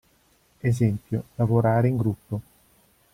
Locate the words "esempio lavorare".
0.63-1.87